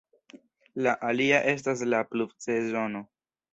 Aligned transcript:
La 0.87 0.93
alia 1.09 1.43
estas 1.53 1.85
la 1.95 2.01
pluvsezono. 2.15 3.07